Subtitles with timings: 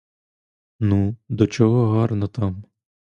[0.79, 2.63] Ну, до чого гарно там!